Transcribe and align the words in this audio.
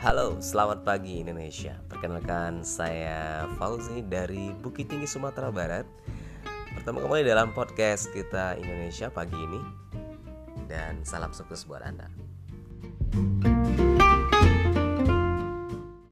Halo, 0.00 0.40
selamat 0.40 0.80
pagi 0.80 1.20
Indonesia. 1.20 1.76
Perkenalkan 1.84 2.64
saya 2.64 3.44
Fauzi 3.60 4.00
dari 4.00 4.48
Bukit 4.48 4.88
Tinggi 4.88 5.04
Sumatera 5.04 5.52
Barat. 5.52 5.84
Pertama 6.72 7.04
kembali 7.04 7.20
dalam 7.20 7.52
podcast 7.52 8.08
kita 8.08 8.56
Indonesia 8.56 9.12
pagi 9.12 9.36
ini. 9.36 9.60
Dan 10.64 11.04
salam 11.04 11.36
sukses 11.36 11.68
buat 11.68 11.84
Anda. 11.84 12.08